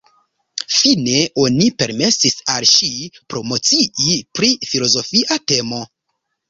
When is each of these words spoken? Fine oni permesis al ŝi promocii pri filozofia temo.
Fine 0.75 1.17
oni 1.43 1.67
permesis 1.83 2.39
al 2.55 2.67
ŝi 2.73 2.91
promocii 3.35 4.19
pri 4.39 4.53
filozofia 4.75 5.41
temo. 5.55 5.89